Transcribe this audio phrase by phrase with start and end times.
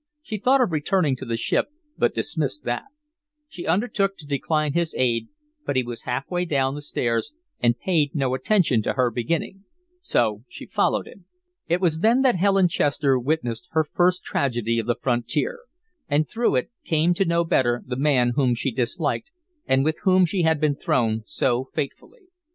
[0.23, 2.85] She thought of returning to the ship, but dismissed that.
[3.47, 5.27] She undertook to decline his aid,
[5.63, 9.63] but he was half way down the stairs and paid no attention to her beginning
[10.01, 11.25] so she followed him.
[11.67, 15.59] It was then that Helen Chester witnessed her first tragedy of the frontier,
[16.09, 19.29] and through it came to know better the man whom she disliked
[19.67, 22.21] and with whom she had been thrown so fatefully.